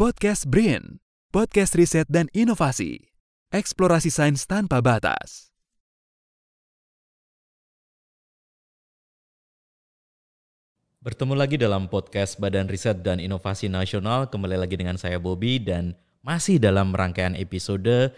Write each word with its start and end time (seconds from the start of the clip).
Podcast 0.00 0.48
Brain, 0.48 0.96
podcast 1.28 1.76
riset 1.76 2.08
dan 2.08 2.32
inovasi. 2.32 3.12
Eksplorasi 3.52 4.08
sains 4.08 4.48
tanpa 4.48 4.80
batas. 4.80 5.52
Bertemu 11.04 11.36
lagi 11.36 11.60
dalam 11.60 11.84
podcast 11.92 12.40
Badan 12.40 12.72
Riset 12.72 13.04
dan 13.04 13.20
Inovasi 13.20 13.68
Nasional. 13.68 14.32
Kembali 14.32 14.56
lagi 14.56 14.80
dengan 14.80 14.96
saya 14.96 15.20
Bobby 15.20 15.60
dan 15.60 15.92
masih 16.24 16.56
dalam 16.56 16.96
rangkaian 16.96 17.36
episode 17.36 18.08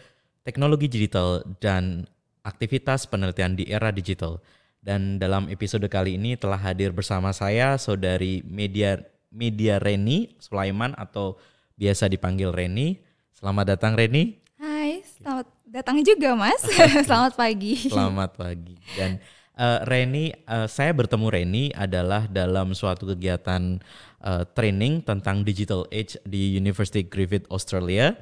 teknologi 0.47 0.87
digital 0.87 1.43
dan 1.59 2.07
aktivitas 2.47 3.11
penelitian 3.11 3.59
di 3.59 3.67
era 3.67 3.91
digital. 3.91 4.39
Dan 4.79 5.19
dalam 5.19 5.51
episode 5.51 5.91
kali 5.91 6.15
ini 6.15 6.39
telah 6.39 6.63
hadir 6.63 6.95
bersama 6.95 7.35
saya 7.35 7.75
saudari 7.75 8.39
Media 8.47 9.03
Media 9.35 9.83
Reni 9.83 10.39
Sulaiman 10.39 10.95
atau 10.95 11.43
biasa 11.83 12.07
dipanggil 12.07 12.55
Reni. 12.55 13.03
Selamat 13.35 13.75
datang 13.75 13.99
Reni. 13.99 14.39
Hai, 14.63 15.03
selamat 15.19 15.51
datang 15.67 15.99
juga 16.07 16.39
Mas. 16.39 16.63
selamat 17.11 17.35
pagi. 17.35 17.91
Selamat 17.91 18.31
pagi. 18.39 18.79
Dan 18.95 19.19
uh, 19.59 19.83
Reni, 19.83 20.31
uh, 20.47 20.71
saya 20.71 20.95
bertemu 20.95 21.27
Reni 21.27 21.65
adalah 21.75 22.31
dalam 22.31 22.71
suatu 22.71 23.11
kegiatan 23.11 23.83
uh, 24.23 24.47
training 24.55 25.03
tentang 25.03 25.43
digital 25.43 25.83
age 25.91 26.15
di 26.23 26.55
University 26.55 27.03
Griffith 27.03 27.51
Australia. 27.51 28.15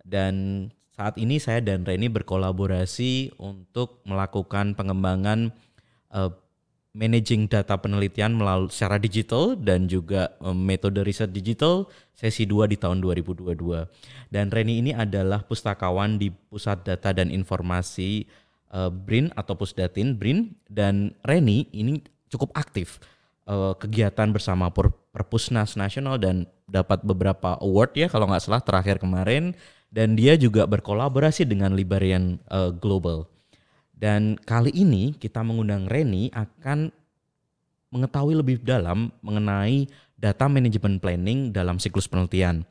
Dan 0.00 0.72
saat 0.96 1.20
ini 1.20 1.36
saya 1.36 1.60
dan 1.60 1.84
Reni 1.84 2.08
berkolaborasi 2.08 3.36
untuk 3.36 4.00
melakukan 4.08 4.72
pengembangan 4.72 5.52
uh, 6.08 6.32
managing 6.94 7.50
data 7.50 7.74
penelitian 7.74 8.38
melalui 8.38 8.70
secara 8.70 9.02
digital 9.02 9.58
dan 9.58 9.90
juga 9.90 10.30
um, 10.38 10.54
metode 10.54 11.02
riset 11.02 11.34
digital 11.34 11.90
sesi 12.14 12.46
2 12.46 12.70
di 12.70 12.78
tahun 12.78 13.02
2022. 13.02 13.50
Dan 14.30 14.48
Reni 14.54 14.78
ini 14.78 14.94
adalah 14.94 15.42
pustakawan 15.42 16.16
di 16.16 16.30
Pusat 16.30 16.94
Data 16.94 17.10
dan 17.10 17.34
Informasi 17.34 18.30
uh, 18.70 18.94
BRIN 18.94 19.34
atau 19.34 19.58
Pusdatin 19.58 20.14
BRIN 20.14 20.54
dan 20.70 21.18
Reni 21.26 21.66
ini 21.74 21.98
cukup 22.30 22.54
aktif 22.54 23.02
uh, 23.50 23.74
kegiatan 23.74 24.30
bersama 24.30 24.70
Perpusnas 25.10 25.74
Nasional 25.74 26.22
dan 26.22 26.46
dapat 26.70 27.02
beberapa 27.02 27.58
award 27.58 27.98
ya 27.98 28.06
kalau 28.06 28.30
nggak 28.30 28.42
salah 28.46 28.62
terakhir 28.62 29.02
kemarin 29.02 29.52
dan 29.94 30.14
dia 30.14 30.34
juga 30.34 30.66
berkolaborasi 30.66 31.42
dengan 31.42 31.74
Liberian 31.74 32.38
uh, 32.50 32.70
Global. 32.70 33.33
Dan 33.94 34.34
kali 34.42 34.74
ini 34.74 35.14
kita 35.14 35.40
mengundang 35.46 35.86
Reni 35.86 36.28
akan 36.34 36.90
mengetahui 37.94 38.34
lebih 38.34 38.56
dalam 38.66 39.14
mengenai 39.22 39.86
data 40.18 40.50
management 40.50 40.98
planning 40.98 41.54
dalam 41.54 41.78
siklus 41.78 42.10
penelitian. 42.10 42.66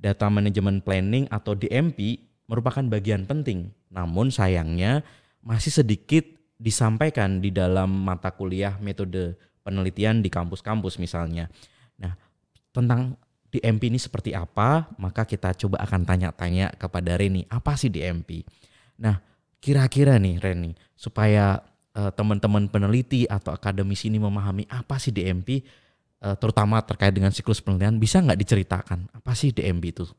Data 0.00 0.32
management 0.32 0.82
planning 0.82 1.28
atau 1.28 1.52
DMP 1.52 2.24
merupakan 2.48 2.82
bagian 2.88 3.28
penting, 3.28 3.70
namun 3.92 4.32
sayangnya 4.32 5.04
masih 5.44 5.70
sedikit 5.70 6.24
disampaikan 6.56 7.38
di 7.42 7.52
dalam 7.52 7.90
mata 7.90 8.32
kuliah 8.32 8.78
metode 8.82 9.36
penelitian 9.62 10.22
di 10.24 10.30
kampus-kampus 10.32 10.98
misalnya. 10.98 11.46
Nah, 11.98 12.18
tentang 12.74 13.14
DMP 13.52 13.92
ini 13.92 14.00
seperti 14.00 14.32
apa, 14.32 14.88
maka 14.96 15.28
kita 15.28 15.52
coba 15.54 15.84
akan 15.84 16.08
tanya-tanya 16.08 16.72
kepada 16.74 17.20
Reni, 17.20 17.44
apa 17.52 17.76
sih 17.76 17.92
DMP? 17.92 18.42
Nah, 18.98 19.20
Kira-kira 19.62 20.18
nih 20.18 20.42
Reni, 20.42 20.74
supaya 20.98 21.62
uh, 21.94 22.10
teman-teman 22.10 22.66
peneliti 22.66 23.30
atau 23.30 23.54
akademisi 23.54 24.10
ini 24.10 24.18
memahami 24.18 24.66
apa 24.66 24.98
sih 24.98 25.14
DMP, 25.14 25.62
uh, 26.18 26.34
eh, 26.34 26.36
terutama 26.42 26.82
terkait 26.82 27.14
dengan 27.14 27.30
siklus 27.30 27.62
penelitian, 27.62 28.02
bisa 28.02 28.18
nggak 28.18 28.42
diceritakan 28.42 29.06
apa 29.14 29.32
sih 29.38 29.54
DMP 29.54 29.94
itu? 29.94 30.10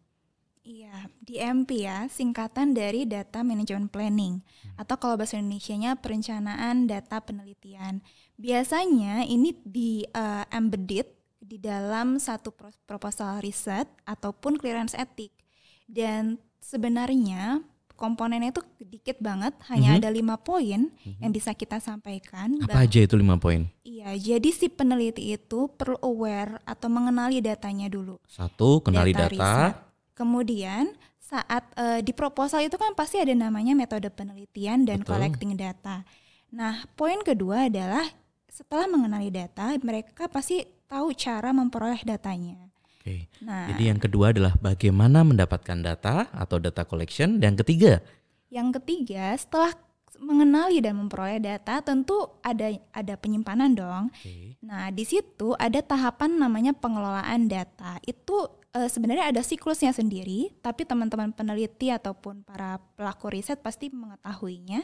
Iya, 0.63 1.11
DMP 1.19 1.83
ya, 1.83 2.07
singkatan 2.07 2.71
dari 2.71 3.03
Data 3.03 3.43
Management 3.43 3.91
Planning, 3.91 4.39
hmm. 4.39 4.79
atau 4.79 4.95
kalau 4.95 5.19
bahasa 5.19 5.35
Indonesia-nya 5.35 5.99
perencanaan 5.99 6.87
data 6.87 7.19
penelitian. 7.19 7.99
Biasanya 8.39 9.27
ini 9.27 9.51
di 9.67 10.07
uh, 10.15 10.47
embedded 10.55 11.11
di 11.43 11.59
dalam 11.59 12.15
satu 12.15 12.55
proposal 12.87 13.43
riset 13.43 13.91
ataupun 14.07 14.55
clearance 14.55 14.95
etik. 14.95 15.35
Dan 15.83 16.39
sebenarnya 16.63 17.59
komponennya 17.95 18.51
itu 18.53 18.61
dikit 18.81 19.17
banget, 19.23 19.53
hanya 19.69 19.93
mm 19.93 19.95
-hmm. 19.97 20.01
ada 20.03 20.09
lima 20.09 20.35
poin 20.41 20.89
mm 20.89 20.97
-hmm. 20.97 21.21
yang 21.23 21.31
bisa 21.31 21.51
kita 21.53 21.77
sampaikan. 21.79 22.59
Apa 22.65 22.83
aja 22.85 22.99
itu 23.03 23.15
lima 23.15 23.37
poin? 23.37 23.69
Iya, 23.85 24.17
jadi 24.17 24.49
si 24.51 24.67
peneliti 24.67 25.31
itu 25.33 25.71
perlu 25.73 25.95
aware 26.03 26.59
atau 26.67 26.91
mengenali 26.91 27.39
datanya 27.39 27.87
dulu. 27.87 28.19
Satu, 28.27 28.83
kenali 28.83 29.15
data. 29.15 29.31
data. 29.31 29.55
Kemudian 30.13 30.93
saat 31.23 31.65
uh, 31.79 32.03
di 32.03 32.13
proposal 32.13 32.67
itu 32.67 32.75
kan 32.77 32.93
pasti 32.93 33.17
ada 33.17 33.33
namanya 33.33 33.73
metode 33.73 34.05
penelitian 34.13 34.85
dan 34.85 35.01
Betul. 35.01 35.17
collecting 35.17 35.53
data. 35.57 36.05
Nah, 36.53 36.85
poin 36.93 37.17
kedua 37.25 37.71
adalah 37.71 38.05
setelah 38.45 38.85
mengenali 38.85 39.33
data, 39.33 39.73
mereka 39.81 40.29
pasti 40.29 40.61
tahu 40.85 41.09
cara 41.17 41.49
memperoleh 41.49 42.05
datanya. 42.05 42.69
Oke. 43.03 43.27
Nah, 43.43 43.67
jadi 43.67 43.91
yang 43.91 43.99
kedua 43.99 44.31
adalah 44.31 44.55
bagaimana 44.63 45.27
mendapatkan 45.27 45.75
data 45.83 46.31
atau 46.31 46.55
data 46.55 46.87
collection 46.87 47.35
dan 47.43 47.59
ketiga. 47.59 47.99
Yang 48.47 48.79
ketiga, 48.79 49.35
setelah 49.35 49.75
mengenali 50.23 50.79
dan 50.79 50.95
memperoleh 50.95 51.43
data 51.43 51.83
tentu 51.83 52.15
ada 52.39 52.71
ada 52.95 53.13
penyimpanan 53.19 53.75
dong. 53.75 54.07
Okay. 54.15 54.55
Nah, 54.63 54.87
di 54.87 55.03
situ 55.03 55.51
ada 55.59 55.83
tahapan 55.83 56.39
namanya 56.39 56.71
pengelolaan 56.71 57.51
data. 57.51 57.99
Itu 58.07 58.63
e, 58.71 58.87
sebenarnya 58.87 59.35
ada 59.35 59.43
siklusnya 59.43 59.91
sendiri, 59.91 60.55
tapi 60.63 60.87
teman-teman 60.87 61.35
peneliti 61.35 61.91
ataupun 61.91 62.47
para 62.47 62.79
pelaku 62.95 63.35
riset 63.35 63.59
pasti 63.59 63.91
mengetahuinya. 63.91 64.79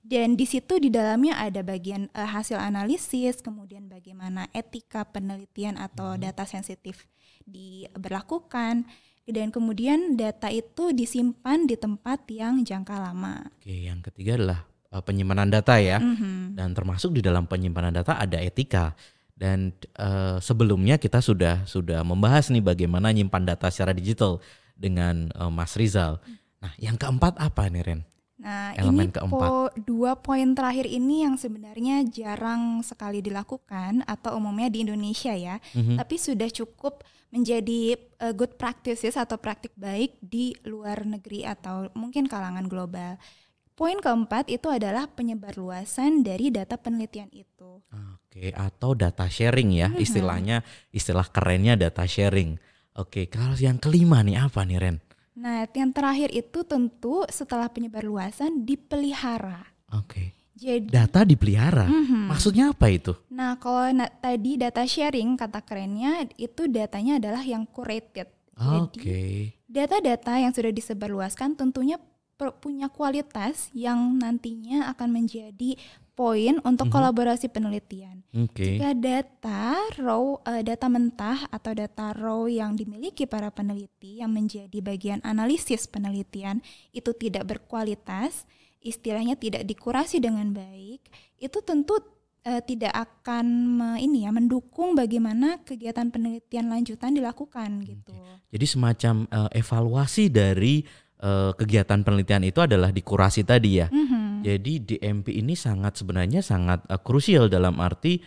Dan 0.00 0.34
di 0.34 0.48
situ 0.48 0.80
di 0.80 0.88
dalamnya 0.88 1.36
ada 1.36 1.60
bagian 1.60 2.08
uh, 2.16 2.24
hasil 2.24 2.56
analisis, 2.56 3.44
kemudian 3.44 3.86
bagaimana 3.86 4.48
etika 4.56 5.04
penelitian 5.04 5.76
atau 5.76 6.16
hmm. 6.16 6.24
data 6.24 6.48
sensitif 6.48 7.04
diberlakukan 7.44 8.88
dan 9.30 9.48
kemudian 9.54 10.18
data 10.18 10.50
itu 10.50 10.90
disimpan 10.90 11.64
di 11.64 11.78
tempat 11.78 12.26
yang 12.28 12.66
jangka 12.66 12.96
lama. 12.98 13.46
Oke, 13.62 13.86
yang 13.86 14.02
ketiga 14.02 14.36
adalah 14.36 14.60
uh, 14.90 15.02
penyimpanan 15.02 15.48
data 15.48 15.78
ya. 15.78 16.02
Mm-hmm. 16.02 16.58
Dan 16.58 16.74
termasuk 16.74 17.14
di 17.14 17.22
dalam 17.22 17.46
penyimpanan 17.46 17.94
data 17.94 18.18
ada 18.18 18.38
etika. 18.42 18.92
Dan 19.32 19.72
uh, 19.96 20.36
sebelumnya 20.42 21.00
kita 21.00 21.24
sudah 21.24 21.64
sudah 21.64 22.04
membahas 22.04 22.52
nih 22.52 22.60
bagaimana 22.60 23.08
nyimpan 23.08 23.48
data 23.48 23.72
secara 23.72 23.96
digital 23.96 24.42
dengan 24.76 25.32
uh, 25.32 25.48
Mas 25.48 25.78
Rizal. 25.80 26.20
Nah, 26.60 26.76
yang 26.76 27.00
keempat 27.00 27.40
apa 27.40 27.72
nih 27.72 27.82
Ren? 27.86 28.00
Nah, 28.40 28.72
Elemen 28.72 29.12
ini 29.12 29.12
keempat. 29.12 29.48
Po, 29.52 29.68
dua 29.76 30.16
poin 30.16 30.56
terakhir 30.56 30.88
ini 30.88 31.28
yang 31.28 31.36
sebenarnya 31.36 32.08
jarang 32.08 32.80
sekali 32.80 33.20
dilakukan 33.20 34.00
atau 34.08 34.40
umumnya 34.40 34.72
di 34.72 34.88
Indonesia 34.88 35.36
ya, 35.36 35.60
mm-hmm. 35.60 36.00
tapi 36.00 36.16
sudah 36.16 36.48
cukup 36.48 37.04
menjadi 37.30 38.00
uh, 38.24 38.32
good 38.32 38.56
practices 38.56 39.14
atau 39.14 39.36
praktik 39.36 39.76
baik 39.76 40.16
di 40.24 40.56
luar 40.64 41.04
negeri 41.04 41.44
atau 41.44 41.92
mungkin 41.92 42.26
kalangan 42.26 42.64
global. 42.64 43.20
Poin 43.76 43.96
keempat 44.00 44.48
itu 44.52 44.68
adalah 44.68 45.08
penyebarluasan 45.08 46.20
dari 46.20 46.52
data 46.52 46.76
penelitian 46.76 47.32
itu. 47.32 47.80
Oke, 47.92 48.52
atau 48.52 48.96
data 48.96 49.28
sharing 49.28 49.70
ya, 49.72 49.88
mm-hmm. 49.92 50.04
istilahnya 50.04 50.56
istilah 50.92 51.28
kerennya 51.28 51.76
data 51.76 52.08
sharing. 52.08 52.56
Oke, 52.96 53.28
kalau 53.28 53.54
yang 53.56 53.76
kelima 53.76 54.24
nih 54.24 54.36
apa 54.40 54.64
nih 54.64 54.80
Ren? 54.80 54.96
Nah, 55.40 55.64
yang 55.72 55.90
terakhir 55.90 56.28
itu 56.36 56.60
tentu 56.68 57.24
setelah 57.32 57.72
penyebar 57.72 58.04
luasan 58.04 58.68
dipelihara. 58.68 59.64
Oke. 59.96 60.04
Okay. 60.04 60.26
Jadi 60.60 60.92
data 60.92 61.24
dipelihara. 61.24 61.88
Mm-hmm. 61.88 62.24
Maksudnya 62.28 62.76
apa 62.76 62.92
itu? 62.92 63.16
Nah, 63.32 63.56
kalau 63.56 63.88
na- 63.96 64.12
tadi 64.12 64.60
data 64.60 64.84
sharing 64.84 65.40
kata 65.40 65.64
kerennya 65.64 66.28
itu 66.36 66.68
datanya 66.68 67.16
adalah 67.16 67.40
yang 67.40 67.64
curated. 67.64 68.28
Oke. 68.60 69.00
Okay. 69.00 69.34
data-data 69.64 70.36
yang 70.36 70.52
sudah 70.52 70.68
disebarluaskan 70.68 71.56
tentunya 71.56 71.96
punya 72.60 72.88
kualitas 72.88 73.68
yang 73.76 74.16
nantinya 74.16 74.88
akan 74.92 75.08
menjadi 75.12 75.76
poin 76.20 76.60
untuk 76.68 76.92
mm-hmm. 76.92 76.92
kolaborasi 76.92 77.48
penelitian. 77.48 78.20
Okay. 78.28 78.76
Jika 78.76 78.92
data 78.92 79.80
raw, 79.96 80.20
uh, 80.20 80.60
data 80.60 80.92
mentah 80.92 81.48
atau 81.48 81.72
data 81.72 82.12
raw 82.12 82.44
yang 82.44 82.76
dimiliki 82.76 83.24
para 83.24 83.48
peneliti 83.48 84.20
yang 84.20 84.28
menjadi 84.28 84.84
bagian 84.84 85.24
analisis 85.24 85.88
penelitian 85.88 86.60
itu 86.92 87.16
tidak 87.16 87.48
berkualitas, 87.48 88.44
istilahnya 88.84 89.40
tidak 89.40 89.64
dikurasi 89.64 90.20
dengan 90.20 90.52
baik, 90.52 91.08
itu 91.40 91.58
tentu 91.64 91.96
uh, 92.44 92.60
tidak 92.68 92.92
akan 92.92 93.46
me, 93.80 93.88
ini 94.04 94.28
ya 94.28 94.30
mendukung 94.36 94.92
bagaimana 94.92 95.64
kegiatan 95.64 96.12
penelitian 96.12 96.68
lanjutan 96.68 97.16
dilakukan 97.16 97.80
gitu. 97.88 98.12
Jadi 98.52 98.66
semacam 98.68 99.24
uh, 99.32 99.48
evaluasi 99.56 100.28
dari 100.28 100.84
uh, 101.24 101.56
kegiatan 101.56 102.04
penelitian 102.04 102.44
itu 102.44 102.60
adalah 102.60 102.92
dikurasi 102.92 103.40
tadi 103.40 103.80
ya. 103.80 103.88
Mm 103.88 104.04
-hmm. 104.04 104.19
Jadi 104.40 104.80
DMP 104.80 105.36
ini 105.36 105.52
sangat 105.54 106.00
sebenarnya 106.00 106.40
sangat 106.40 106.84
uh, 106.88 107.00
krusial 107.00 107.52
dalam 107.52 107.76
arti 107.78 108.20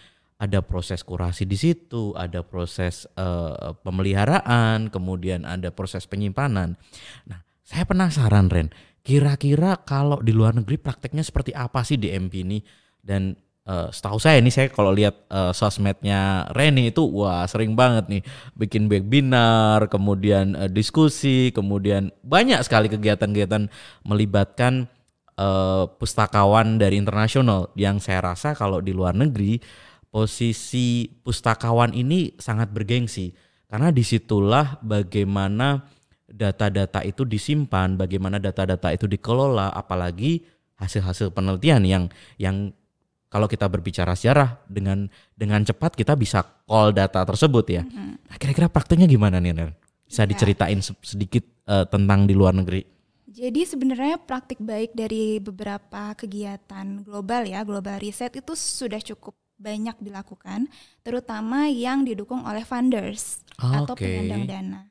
ada 0.44 0.60
proses 0.60 1.06
kurasi 1.08 1.48
di 1.48 1.56
situ, 1.56 2.12
ada 2.20 2.44
proses 2.44 3.08
uh, 3.16 3.72
pemeliharaan, 3.80 4.92
kemudian 4.92 5.48
ada 5.48 5.72
proses 5.72 6.04
penyimpanan. 6.04 6.76
Nah, 7.24 7.40
saya 7.64 7.88
penasaran 7.88 8.52
Ren, 8.52 8.68
kira-kira 9.08 9.80
kalau 9.88 10.20
di 10.20 10.36
luar 10.36 10.52
negeri 10.58 10.76
prakteknya 10.76 11.24
seperti 11.24 11.56
apa 11.56 11.88
sih 11.88 11.96
DMP 11.96 12.44
ini? 12.44 12.60
Dan 13.00 13.36
uh, 13.68 13.88
setahu 13.92 14.20
saya 14.20 14.40
ini 14.40 14.52
saya 14.52 14.68
kalau 14.68 14.92
lihat 14.92 15.28
uh, 15.32 15.56
sosmednya 15.56 16.48
Reni 16.52 16.92
itu 16.92 17.04
wah 17.08 17.48
sering 17.48 17.76
banget 17.80 18.12
nih 18.12 18.24
bikin 18.60 18.92
webinar, 18.92 19.88
kemudian 19.88 20.60
uh, 20.60 20.68
diskusi, 20.68 21.56
kemudian 21.56 22.12
banyak 22.24 22.60
sekali 22.68 22.92
kegiatan-kegiatan 22.92 23.72
melibatkan 24.04 24.92
uh, 25.38 25.90
pustakawan 25.98 26.78
dari 26.82 27.00
internasional 27.00 27.72
yang 27.78 27.98
saya 27.98 28.22
rasa 28.22 28.54
kalau 28.54 28.82
di 28.84 28.92
luar 28.92 29.14
negeri 29.18 29.62
posisi 30.14 31.10
pustakawan 31.10 31.94
ini 31.98 32.38
sangat 32.38 32.70
bergengsi 32.70 33.34
karena 33.74 33.90
di 33.90 34.06
situlah 34.06 34.78
bagaimana 34.86 35.82
data-data 36.30 37.02
itu 37.02 37.26
disimpan, 37.26 37.98
bagaimana 37.98 38.38
data-data 38.38 38.94
itu 38.94 39.10
dikelola, 39.10 39.74
apalagi 39.74 40.46
hasil-hasil 40.78 41.34
penelitian 41.34 41.82
yang 41.82 42.04
yang 42.38 42.70
kalau 43.34 43.50
kita 43.50 43.66
berbicara 43.66 44.14
sejarah 44.14 44.62
dengan 44.70 45.10
dengan 45.34 45.66
cepat 45.66 45.98
kita 45.98 46.14
bisa 46.14 46.46
call 46.70 46.94
data 46.94 47.26
tersebut 47.26 47.66
ya. 47.66 47.82
Mm-hmm. 47.82 48.30
Nah, 48.30 48.36
kira-kira 48.38 48.70
prakteknya 48.70 49.10
gimana 49.10 49.42
nih, 49.42 49.58
Ner? 49.58 49.74
Bisa 50.06 50.26
ya. 50.26 50.30
diceritain 50.30 50.78
sedikit 51.02 51.42
uh, 51.66 51.90
tentang 51.90 52.30
di 52.30 52.38
luar 52.38 52.54
negeri? 52.54 52.93
Jadi 53.34 53.66
sebenarnya 53.66 54.22
praktik 54.22 54.62
baik 54.62 54.94
dari 54.94 55.42
beberapa 55.42 56.14
kegiatan 56.14 57.02
global 57.02 57.50
ya, 57.50 57.66
global 57.66 57.98
riset 57.98 58.38
itu 58.38 58.54
sudah 58.54 59.02
cukup 59.02 59.34
banyak 59.58 59.98
dilakukan, 59.98 60.70
terutama 61.02 61.66
yang 61.66 62.06
didukung 62.06 62.46
oleh 62.46 62.62
funders 62.62 63.42
okay. 63.58 63.78
atau 63.82 63.94
penyandang 63.98 64.46
dana. 64.46 64.82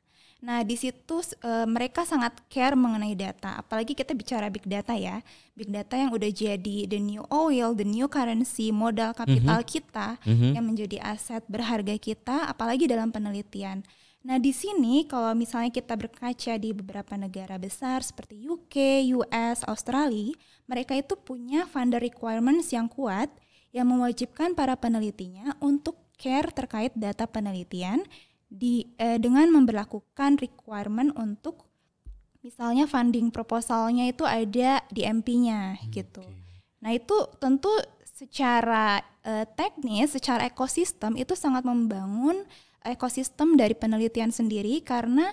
Nah, 0.43 0.59
di 0.59 0.75
situ 0.75 1.23
e, 1.39 1.63
mereka 1.63 2.03
sangat 2.03 2.35
care 2.51 2.75
mengenai 2.75 3.15
data, 3.15 3.63
apalagi 3.63 3.95
kita 3.95 4.11
bicara 4.11 4.51
big 4.51 4.67
data 4.67 4.91
ya. 4.91 5.23
Big 5.55 5.71
data 5.71 5.95
yang 5.95 6.11
udah 6.11 6.27
jadi 6.27 6.83
the 6.83 6.99
new 6.99 7.23
oil, 7.31 7.71
the 7.71 7.87
new 7.87 8.11
currency, 8.11 8.75
modal 8.75 9.15
kapital 9.15 9.63
mm 9.63 9.63
-hmm. 9.63 9.71
kita 9.71 10.07
mm 10.19 10.35
-hmm. 10.35 10.51
yang 10.59 10.65
menjadi 10.67 10.97
aset 10.99 11.47
berharga 11.47 11.95
kita, 11.95 12.51
apalagi 12.51 12.91
dalam 12.91 13.07
penelitian. 13.07 13.87
Nah, 14.23 14.39
di 14.39 14.55
sini 14.55 15.03
kalau 15.03 15.35
misalnya 15.35 15.67
kita 15.67 15.99
berkaca 15.99 16.55
di 16.55 16.71
beberapa 16.71 17.19
negara 17.19 17.59
besar 17.59 17.99
seperti 18.07 18.47
UK, 18.47 19.03
US, 19.19 19.67
Australia, 19.67 20.31
mereka 20.63 20.95
itu 20.95 21.19
punya 21.19 21.67
funder 21.67 21.99
requirements 21.99 22.71
yang 22.71 22.87
kuat 22.87 23.27
yang 23.75 23.91
mewajibkan 23.91 24.55
para 24.55 24.79
penelitinya 24.79 25.59
untuk 25.59 25.99
care 26.15 26.55
terkait 26.55 26.95
data 26.95 27.27
penelitian 27.27 27.99
di 28.47 28.95
eh, 28.95 29.19
dengan 29.19 29.49
memperlakukan 29.49 30.39
requirement 30.39 31.11
untuk 31.19 31.67
misalnya 32.45 32.87
funding 32.87 33.27
proposalnya 33.27 34.07
itu 34.07 34.23
ada 34.23 34.79
di 34.87 35.03
MP-nya 35.03 35.75
hmm, 35.75 35.89
gitu. 35.91 36.23
Nah, 36.79 36.95
itu 36.95 37.17
tentu 37.43 37.71
secara 38.07 39.03
eh, 39.25 39.43
teknis, 39.57 40.15
secara 40.15 40.47
ekosistem 40.47 41.19
itu 41.19 41.35
sangat 41.35 41.67
membangun 41.67 42.47
ekosistem 42.83 43.55
dari 43.55 43.73
penelitian 43.73 44.29
sendiri 44.29 44.83
karena 44.83 45.31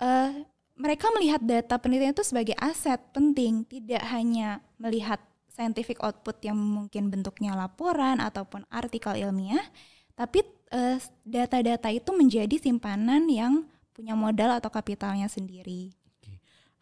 uh, 0.00 0.32
mereka 0.76 1.08
melihat 1.16 1.40
data 1.40 1.80
penelitian 1.80 2.12
itu 2.12 2.24
sebagai 2.24 2.56
aset 2.60 3.00
penting, 3.16 3.64
tidak 3.64 4.04
hanya 4.12 4.60
melihat 4.76 5.20
scientific 5.48 5.96
output 6.04 6.36
yang 6.44 6.56
mungkin 6.56 7.08
bentuknya 7.08 7.56
laporan 7.56 8.20
ataupun 8.20 8.68
artikel 8.68 9.16
ilmiah, 9.16 9.64
tapi 10.12 10.44
eh, 10.68 11.00
data-data 11.24 11.88
itu 11.88 12.12
menjadi 12.12 12.60
simpanan 12.60 13.24
yang 13.32 13.64
punya 13.96 14.12
modal 14.12 14.52
atau 14.52 14.68
kapitalnya 14.68 15.32
sendiri. 15.32 15.96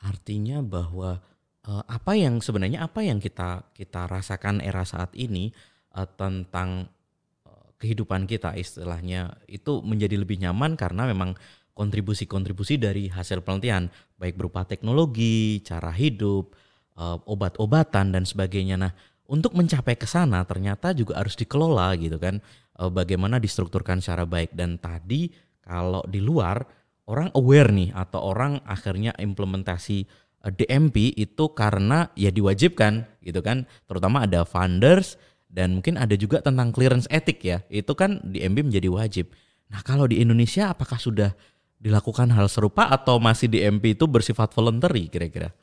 Artinya 0.03 0.59
bahwa 0.59 1.23
uh, 1.65 1.85
apa 1.87 2.13
yang 2.19 2.43
sebenarnya 2.43 2.85
apa 2.85 3.01
yang 3.07 3.23
kita 3.23 3.63
kita 3.73 4.11
rasakan 4.11 4.59
era 4.61 4.83
saat 4.83 5.15
ini 5.15 5.55
uh, 5.95 6.05
tentang 6.05 6.91
kehidupan 7.79 8.25
kita 8.31 8.55
istilahnya 8.55 9.37
itu 9.51 9.83
menjadi 9.85 10.17
lebih 10.17 10.41
nyaman 10.41 10.79
karena 10.79 11.05
memang 11.11 11.35
kontribusi-kontribusi 11.75 12.79
dari 12.79 13.11
hasil 13.11 13.43
penelitian 13.43 13.91
baik 14.17 14.39
berupa 14.39 14.63
teknologi, 14.63 15.61
cara 15.67 15.91
hidup, 15.91 16.55
uh, 16.97 17.19
obat-obatan 17.27 18.15
dan 18.15 18.25
sebagainya. 18.25 18.79
Nah, 18.79 18.95
untuk 19.27 19.53
mencapai 19.59 19.99
ke 19.99 20.07
sana 20.07 20.47
ternyata 20.47 20.95
juga 20.95 21.19
harus 21.19 21.35
dikelola 21.35 21.93
gitu 21.99 22.17
kan. 22.17 22.39
Uh, 22.75 22.91
bagaimana 22.91 23.39
distrukturkan 23.39 24.03
secara 24.03 24.27
baik 24.27 24.55
dan 24.55 24.79
tadi 24.79 25.31
kalau 25.63 26.03
di 26.07 26.19
luar 26.19 26.63
orang 27.07 27.31
aware 27.39 27.71
nih 27.71 27.95
atau 27.95 28.35
orang 28.35 28.59
akhirnya 28.67 29.15
implementasi 29.19 30.07
uh, 30.47 30.51
DMP 30.55 31.15
itu 31.15 31.45
karena 31.55 32.11
ya 32.15 32.31
diwajibkan 32.31 33.03
gitu 33.23 33.43
kan. 33.43 33.67
Terutama 33.91 34.31
ada 34.31 34.47
funders 34.47 35.19
dan 35.55 35.79
mungkin 35.79 35.95
ada 35.95 36.19
juga 36.19 36.43
tentang 36.43 36.75
clearance 36.75 37.07
etik 37.15 37.47
ya. 37.47 37.63
Itu 37.71 37.95
kan 37.95 38.19
di 38.27 38.43
MB 38.43 38.75
menjadi 38.75 38.91
wajib. 38.91 39.31
Nah, 39.71 39.87
kalau 39.87 40.11
di 40.11 40.19
Indonesia 40.19 40.75
apakah 40.75 40.99
sudah 40.99 41.31
dilakukan 41.79 42.35
hal 42.35 42.51
serupa 42.51 42.91
atau 42.91 43.23
masih 43.23 43.47
di 43.47 43.63
MP 43.63 43.95
itu 43.95 44.11
bersifat 44.11 44.51
voluntary 44.51 45.07
kira-kira? 45.07 45.55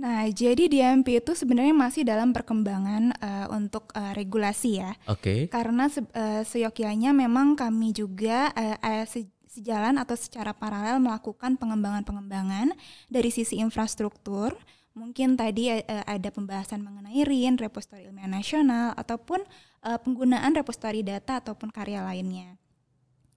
Nah, 0.00 0.24
jadi 0.30 0.70
di 0.70 0.78
MP 0.80 1.20
itu 1.20 1.34
sebenarnya 1.34 1.74
masih 1.74 2.06
dalam 2.06 2.30
perkembangan 2.30 3.12
uh, 3.20 3.46
untuk 3.52 3.90
uh, 3.92 4.14
regulasi 4.16 4.80
ya. 4.80 4.94
Oke. 5.10 5.20
Okay. 5.20 5.40
Karena 5.50 5.90
se 5.90 6.00
uh, 6.00 6.40
seyogyanya 6.46 7.10
memang 7.12 7.58
kami 7.58 7.92
juga 7.92 8.54
uh, 8.54 8.78
uh, 8.80 9.04
se 9.04 9.28
sejalan 9.50 9.98
atau 9.98 10.14
secara 10.14 10.54
paralel 10.54 11.02
melakukan 11.02 11.58
pengembangan-pengembangan 11.58 12.70
dari 13.10 13.34
sisi 13.34 13.58
infrastruktur 13.58 14.54
Mungkin 14.94 15.38
tadi 15.38 15.70
uh, 15.70 16.04
ada 16.04 16.28
pembahasan 16.34 16.82
mengenai 16.82 17.22
RIN, 17.22 17.56
repository 17.56 18.10
ilmiah 18.10 18.26
nasional, 18.26 18.92
ataupun 18.98 19.42
uh, 19.86 19.98
penggunaan 20.02 20.52
repository 20.56 21.06
data 21.06 21.38
ataupun 21.38 21.70
karya 21.70 22.02
lainnya. 22.02 22.58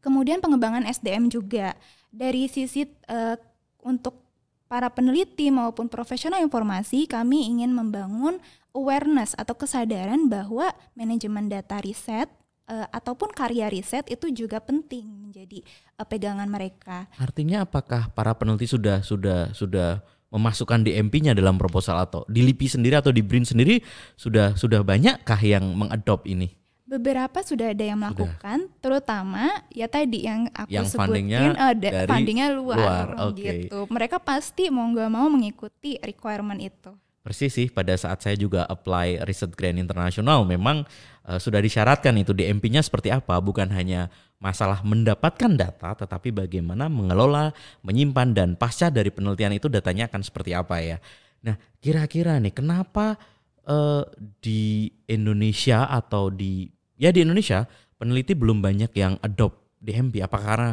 Kemudian 0.03 0.43
pengembangan 0.43 0.83
SDM 0.83 1.31
juga 1.31 1.77
dari 2.11 2.51
sisi 2.51 2.83
uh, 3.07 3.39
untuk 3.85 4.23
para 4.67 4.89
peneliti 4.89 5.53
maupun 5.53 5.85
profesional 5.85 6.41
informasi, 6.41 7.05
kami 7.05 7.45
ingin 7.45 7.71
membangun 7.71 8.41
awareness 8.73 9.37
atau 9.37 9.53
kesadaran 9.53 10.25
bahwa 10.25 10.73
manajemen 10.97 11.45
data 11.45 11.77
riset 11.77 12.27
uh, 12.67 12.89
ataupun 12.89 13.29
karya 13.31 13.69
riset 13.69 14.09
itu 14.09 14.33
juga 14.33 14.57
penting 14.57 15.05
menjadi 15.07 15.61
uh, 16.01 16.07
pegangan 16.07 16.49
mereka. 16.49 17.05
Artinya 17.21 17.63
apakah 17.63 18.09
para 18.11 18.33
peneliti 18.33 18.65
sudah 18.65 19.05
sudah 19.05 19.53
sudah 19.53 20.01
memasukkan 20.33 20.81
DMP-nya 20.81 21.37
dalam 21.37 21.61
proposal 21.61 22.01
atau 22.01 22.25
di 22.25 22.41
LIPI 22.41 22.81
sendiri 22.81 22.97
atau 22.97 23.13
di 23.13 23.21
BRIN 23.21 23.45
sendiri 23.45 23.77
sudah 24.17 24.57
sudah 24.57 24.81
banyakkah 24.81 25.37
yang 25.45 25.61
mengadop 25.77 26.25
ini? 26.25 26.57
Beberapa 26.83 27.41
sudah 27.41 27.73
ada 27.73 27.85
yang 27.85 27.97
melakukan, 27.97 28.69
sudah. 28.69 28.81
terutama 28.81 29.45
ya 29.73 29.89
tadi 29.89 30.29
yang 30.29 30.45
aku 30.53 30.69
yang 30.69 30.85
sebutin 30.85 31.53
uh, 31.57 31.73
dari 31.73 32.05
fundingnya 32.05 32.53
luar, 32.53 32.77
luar 32.77 33.33
okay. 33.33 33.65
gitu. 33.65 33.89
Mereka 33.89 34.21
pasti 34.21 34.69
mau 34.69 34.85
nggak 34.89 35.09
mau 35.09 35.25
mengikuti 35.29 35.97
requirement 36.01 36.59
itu. 36.61 36.93
Persis 37.23 37.55
sih 37.55 37.71
pada 37.71 37.95
saat 37.95 38.19
saya 38.19 38.35
juga 38.35 38.67
apply 38.67 39.23
riset 39.23 39.55
grant 39.55 39.79
internasional 39.79 40.43
memang 40.43 40.83
uh, 41.23 41.39
sudah 41.39 41.63
disyaratkan 41.63 42.11
itu 42.19 42.35
DMP-nya 42.35 42.83
seperti 42.83 43.15
apa 43.15 43.39
bukan 43.39 43.71
hanya 43.71 44.11
masalah 44.43 44.83
mendapatkan 44.83 45.55
data 45.55 45.95
tetapi 45.95 46.35
bagaimana 46.35 46.91
mengelola, 46.91 47.55
menyimpan 47.79 48.35
dan 48.35 48.49
pasca 48.59 48.91
dari 48.91 49.07
penelitian 49.07 49.55
itu 49.55 49.71
datanya 49.71 50.11
akan 50.11 50.19
seperti 50.19 50.51
apa 50.51 50.83
ya. 50.83 50.99
Nah, 51.47 51.55
kira-kira 51.79 52.35
nih 52.43 52.51
kenapa 52.51 53.15
uh, 53.63 54.03
di 54.43 54.91
Indonesia 55.07 55.87
atau 55.87 56.27
di 56.27 56.67
ya 56.99 57.15
di 57.15 57.23
Indonesia 57.23 57.63
peneliti 57.95 58.35
belum 58.35 58.59
banyak 58.59 58.91
yang 58.99 59.15
adopt 59.23 59.79
DMP 59.79 60.19
apa 60.19 60.35
karena 60.35 60.71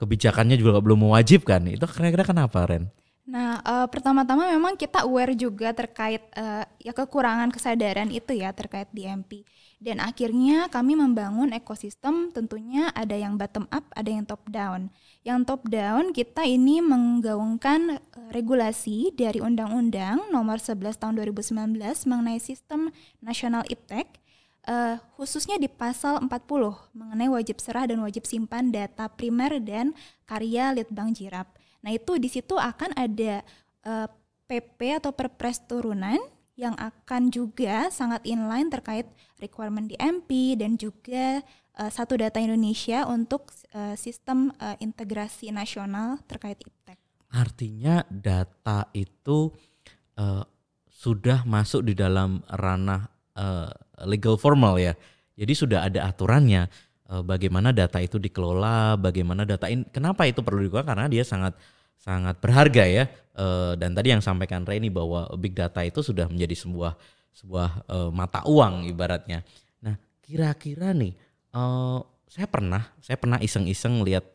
kebijakannya 0.00 0.56
juga 0.56 0.80
belum 0.80 1.04
mewajibkan? 1.04 1.68
Itu 1.68 1.84
kira-kira 1.84 2.24
kenapa 2.24 2.64
Ren? 2.64 2.88
Nah, 3.30 3.62
uh, 3.62 3.86
pertama-tama 3.86 4.50
memang 4.50 4.74
kita 4.74 5.06
aware 5.06 5.38
juga 5.38 5.70
terkait 5.70 6.18
uh, 6.34 6.66
ya 6.82 6.90
kekurangan 6.90 7.54
kesadaran 7.54 8.10
itu 8.10 8.34
ya 8.34 8.50
terkait 8.50 8.90
DMP. 8.90 9.46
Dan 9.78 10.02
akhirnya 10.02 10.66
kami 10.66 10.98
membangun 10.98 11.54
ekosistem 11.54 12.34
tentunya 12.34 12.90
ada 12.90 13.14
yang 13.14 13.38
bottom 13.38 13.70
up, 13.70 13.86
ada 13.94 14.10
yang 14.10 14.26
top 14.26 14.42
down. 14.50 14.90
Yang 15.22 15.46
top 15.46 15.62
down 15.70 16.10
kita 16.10 16.42
ini 16.42 16.82
menggaungkan 16.82 18.02
uh, 18.02 18.28
regulasi 18.34 19.14
dari 19.14 19.38
Undang-Undang 19.38 20.34
Nomor 20.34 20.58
11 20.58 20.98
Tahun 20.98 21.14
2019 21.14 21.78
mengenai 22.10 22.42
Sistem 22.42 22.90
Nasional 23.22 23.62
Iptek 23.70 24.18
uh, 24.66 24.98
khususnya 25.14 25.54
di 25.54 25.70
pasal 25.70 26.18
40 26.18 26.28
mengenai 26.98 27.30
wajib 27.30 27.62
serah 27.62 27.86
dan 27.86 28.02
wajib 28.02 28.26
simpan 28.26 28.74
data 28.74 29.06
primer 29.06 29.62
dan 29.62 29.94
karya 30.26 30.74
Litbang 30.74 31.14
Jirap. 31.14 31.59
Nah, 31.80 31.90
itu 31.92 32.20
di 32.20 32.28
situ 32.28 32.56
akan 32.56 32.92
ada 32.96 33.40
uh, 33.88 34.06
eh, 34.06 34.08
PP 34.50 35.00
atau 35.00 35.14
Perpres 35.14 35.62
turunan 35.64 36.18
yang 36.58 36.76
akan 36.76 37.32
juga 37.32 37.88
sangat 37.88 38.20
inline 38.28 38.68
terkait 38.68 39.08
requirement 39.40 39.88
di 39.88 39.96
MP 39.96 40.58
dan 40.60 40.76
juga 40.76 41.40
uh, 41.80 41.88
satu 41.88 42.20
data 42.20 42.36
Indonesia 42.36 43.08
untuk 43.08 43.48
uh, 43.72 43.96
sistem 43.96 44.52
uh, 44.60 44.76
integrasi 44.76 45.48
nasional 45.54 46.20
terkait 46.28 46.60
iptek. 46.60 47.00
Artinya 47.32 48.04
data 48.10 48.90
itu 48.92 49.48
uh, 50.20 50.44
sudah 50.90 51.48
masuk 51.48 51.88
di 51.88 51.94
dalam 51.96 52.44
ranah 52.50 53.08
uh, 53.38 53.72
legal 54.04 54.36
formal 54.36 54.76
ya. 54.76 54.92
Jadi 55.40 55.52
sudah 55.56 55.88
ada 55.88 56.04
aturannya 56.04 56.68
bagaimana 57.26 57.74
data 57.74 57.98
itu 57.98 58.22
dikelola, 58.22 58.94
bagaimana 58.94 59.42
data 59.42 59.66
ini. 59.66 59.82
Kenapa 59.90 60.30
itu 60.30 60.46
perlu 60.46 60.62
dikelola? 60.62 60.86
Karena 60.86 61.06
dia 61.10 61.26
sangat 61.26 61.58
sangat 61.98 62.38
berharga 62.38 62.86
ya. 62.86 63.04
Uh, 63.34 63.74
dan 63.74 63.92
tadi 63.98 64.14
yang 64.14 64.22
sampaikan 64.22 64.62
Reni 64.62 64.88
bahwa 64.94 65.26
big 65.34 65.58
data 65.58 65.82
itu 65.82 66.06
sudah 66.06 66.30
menjadi 66.30 66.54
sebuah 66.54 66.94
sebuah 67.34 67.70
uh, 67.90 68.10
mata 68.14 68.46
uang 68.46 68.86
ibaratnya. 68.86 69.42
Nah, 69.82 69.98
kira-kira 70.22 70.94
nih, 70.94 71.14
saya 72.30 72.46
pernah 72.46 72.86
saya 73.02 73.18
pernah 73.18 73.42
iseng-iseng 73.42 74.06
lihat 74.06 74.26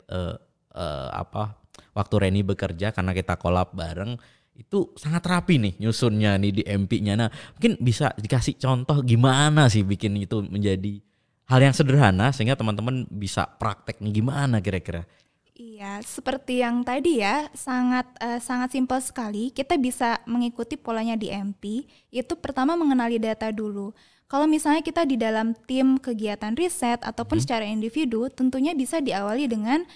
apa 1.16 1.56
waktu 1.96 2.14
Reni 2.20 2.44
bekerja 2.44 2.92
karena 2.92 3.16
kita 3.16 3.40
kolab 3.40 3.72
bareng 3.72 4.20
itu 4.56 4.92
sangat 4.96 5.24
rapi 5.28 5.60
nih 5.60 5.74
nyusunnya 5.80 6.40
nih 6.40 6.52
di 6.60 6.62
MP-nya. 6.64 7.14
Nah, 7.16 7.28
mungkin 7.56 7.76
bisa 7.80 8.12
dikasih 8.16 8.56
contoh 8.56 9.04
gimana 9.04 9.68
sih 9.68 9.84
bikin 9.84 10.16
itu 10.16 10.40
menjadi 10.44 11.00
hal 11.46 11.60
yang 11.62 11.74
sederhana 11.74 12.34
sehingga 12.34 12.58
teman-teman 12.58 13.06
bisa 13.10 13.46
praktek 13.46 14.02
nih 14.02 14.22
gimana 14.22 14.58
kira-kira? 14.58 15.06
Iya, 15.56 16.04
seperti 16.04 16.60
yang 16.60 16.84
tadi 16.84 17.24
ya, 17.24 17.48
sangat 17.56 18.04
uh, 18.20 18.36
sangat 18.36 18.76
simpel 18.76 19.00
sekali. 19.00 19.48
Kita 19.48 19.80
bisa 19.80 20.20
mengikuti 20.28 20.76
polanya 20.76 21.16
di 21.16 21.32
MP. 21.32 21.88
Itu 22.12 22.36
pertama 22.36 22.76
mengenali 22.76 23.16
data 23.16 23.48
dulu. 23.48 23.96
Kalau 24.28 24.44
misalnya 24.44 24.84
kita 24.84 25.08
di 25.08 25.16
dalam 25.16 25.56
tim 25.64 25.96
kegiatan 25.96 26.52
riset 26.58 27.00
ataupun 27.00 27.40
hmm. 27.40 27.44
secara 27.48 27.64
individu, 27.64 28.28
tentunya 28.28 28.76
bisa 28.76 29.00
diawali 29.00 29.48
dengan 29.48 29.86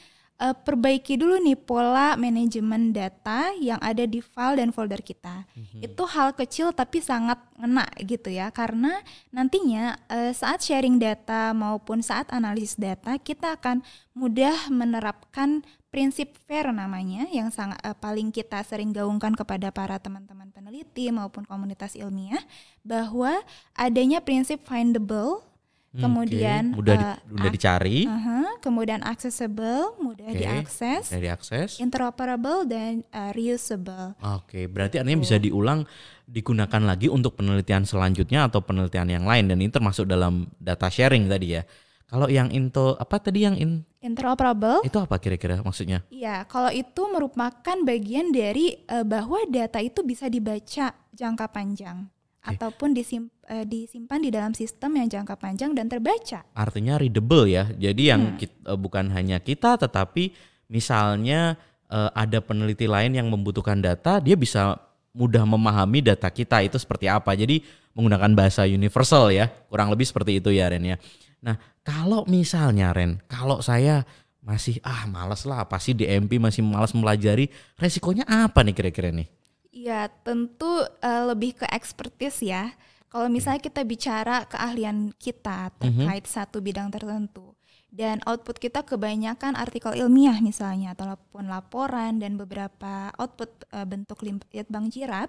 uh, 0.41 0.57
perbaiki 0.57 1.21
dulu 1.21 1.37
nih 1.39 1.55
pola 1.55 2.17
manajemen 2.17 2.91
data 2.91 3.53
yang 3.61 3.79
ada 3.85 4.09
di 4.09 4.25
file 4.25 4.65
dan 4.65 4.73
folder 4.73 5.05
kita. 5.05 5.45
Mm-hmm. 5.53 5.81
Itu 5.85 6.09
hal 6.09 6.33
kecil 6.33 6.73
tapi 6.73 7.05
sangat 7.05 7.39
ngena 7.61 7.85
gitu 8.01 8.33
ya 8.33 8.49
karena 8.49 9.05
nantinya 9.31 10.01
uh, 10.09 10.33
saat 10.33 10.65
sharing 10.65 10.97
data 10.97 11.53
maupun 11.53 12.01
saat 12.01 12.33
analisis 12.33 12.81
data 12.81 13.21
kita 13.21 13.61
akan 13.61 13.85
mudah 14.17 14.73
menerapkan 14.73 15.61
prinsip 15.93 16.39
FAIR 16.47 16.71
namanya 16.71 17.27
yang 17.29 17.53
sangat 17.53 17.77
uh, 17.83 17.93
paling 17.93 18.33
kita 18.33 18.63
sering 18.65 18.95
gaungkan 18.95 19.37
kepada 19.37 19.69
para 19.75 20.01
teman-teman 20.01 20.49
peneliti 20.55 21.11
maupun 21.11 21.45
komunitas 21.45 21.99
ilmiah 21.99 22.41
bahwa 22.87 23.43
adanya 23.75 24.23
prinsip 24.23 24.63
findable 24.65 25.45
kemudian 25.91 26.71
okay. 26.71 26.77
mudah, 26.79 26.97
uh, 26.97 27.17
mudah 27.27 27.51
dicari, 27.51 28.07
uh 28.07 28.15
-huh, 28.15 28.49
kemudian 28.63 29.03
accessible, 29.03 29.99
mudah 29.99 30.31
okay. 30.31 30.39
diakses, 30.47 31.11
mudah 31.11 31.23
diakses, 31.35 31.69
interoperable 31.83 32.63
dan 32.71 33.03
uh, 33.11 33.35
reusable. 33.35 34.15
Oke, 34.23 34.47
okay. 34.47 34.65
berarti 34.71 35.03
artinya 35.03 35.19
bisa 35.19 35.43
diulang, 35.43 35.83
digunakan 36.31 36.83
lagi 36.87 37.11
untuk 37.11 37.35
penelitian 37.35 37.83
selanjutnya 37.83 38.47
atau 38.47 38.63
penelitian 38.63 39.11
yang 39.11 39.25
lain 39.27 39.51
dan 39.51 39.59
ini 39.59 39.71
termasuk 39.71 40.07
dalam 40.07 40.47
data 40.63 40.87
sharing 40.87 41.27
tadi 41.27 41.59
ya. 41.59 41.63
Kalau 42.11 42.27
yang 42.27 42.51
into 42.51 42.99
apa 42.99 43.23
tadi 43.23 43.47
yang 43.47 43.55
in 43.55 43.87
interoperable 44.03 44.83
itu 44.83 44.99
apa 44.99 45.19
kira-kira 45.23 45.63
maksudnya? 45.63 46.03
Iya, 46.11 46.43
kalau 46.51 46.71
itu 46.71 47.07
merupakan 47.07 47.77
bagian 47.87 48.35
dari 48.35 48.83
uh, 48.91 49.07
bahwa 49.07 49.43
data 49.47 49.79
itu 49.79 50.03
bisa 50.03 50.27
dibaca 50.27 50.91
jangka 51.15 51.47
panjang 51.51 52.11
okay. 52.41 52.57
ataupun 52.57 52.97
disim, 52.97 53.29
uh, 53.49 53.65
disimpan 53.65 54.21
di 54.21 54.31
dalam 54.33 54.53
sistem 54.57 54.97
yang 54.97 55.09
jangka 55.09 55.37
panjang 55.37 55.77
dan 55.77 55.87
terbaca. 55.87 56.45
Artinya 56.57 56.97
readable 56.97 57.47
ya. 57.47 57.69
Jadi 57.77 58.03
yang 58.09 58.35
hmm. 58.35 58.39
kita, 58.41 58.57
uh, 58.69 58.79
bukan 58.81 59.13
hanya 59.13 59.39
kita 59.41 59.77
tetapi 59.77 60.33
misalnya 60.73 61.61
uh, 61.93 62.11
ada 62.17 62.41
peneliti 62.41 62.89
lain 62.89 63.17
yang 63.17 63.29
membutuhkan 63.29 63.79
data, 63.79 64.19
dia 64.19 64.35
bisa 64.35 64.79
mudah 65.11 65.43
memahami 65.43 66.01
data 66.01 66.31
kita 66.31 66.63
itu 66.65 66.79
seperti 66.81 67.11
apa. 67.11 67.35
Jadi 67.37 67.63
menggunakan 67.93 68.33
bahasa 68.33 68.65
universal 68.65 69.35
ya. 69.35 69.51
Kurang 69.69 69.91
lebih 69.91 70.07
seperti 70.07 70.39
itu 70.39 70.55
ya 70.55 70.71
Ren 70.71 70.85
ya. 70.87 70.97
Nah, 71.41 71.57
kalau 71.83 72.29
misalnya 72.29 72.95
Ren, 72.95 73.19
kalau 73.27 73.59
saya 73.65 74.07
masih 74.41 74.81
ah 74.81 75.05
males 75.05 75.45
lah 75.45 75.69
pasti 75.69 75.93
DMP 75.93 76.41
masih 76.41 76.65
malas 76.65 76.97
mempelajari 76.97 77.53
resikonya 77.77 78.25
apa 78.25 78.65
nih 78.65 78.73
kira-kira 78.73 79.13
nih 79.13 79.29
Ya, 79.71 80.11
tentu 80.27 80.67
uh, 80.83 81.23
lebih 81.31 81.63
ke 81.63 81.67
expertise 81.71 82.43
ya. 82.43 82.75
Kalau 83.11 83.27
misalnya 83.27 83.63
kita 83.63 83.83
bicara 83.87 84.47
keahlian 84.47 85.15
kita 85.19 85.75
terkait 85.79 86.23
mm 86.23 86.27
-hmm. 86.27 86.37
satu 86.39 86.63
bidang 86.63 86.95
tertentu 86.95 87.59
dan 87.91 88.23
output 88.23 88.63
kita 88.63 88.87
kebanyakan 88.87 89.59
artikel 89.59 89.91
ilmiah 89.99 90.39
misalnya 90.39 90.95
ataupun 90.95 91.51
laporan 91.51 92.23
dan 92.23 92.39
beberapa 92.39 93.11
output 93.19 93.51
uh, 93.75 93.83
bentuk 93.83 94.23
litbang 94.23 94.87
jirat, 94.95 95.27